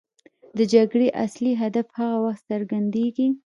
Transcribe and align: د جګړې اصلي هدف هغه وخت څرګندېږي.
د 0.57 0.59
جګړې 0.73 1.07
اصلي 1.25 1.51
هدف 1.61 1.87
هغه 1.99 2.17
وخت 2.25 2.43
څرګندېږي. 2.51 3.27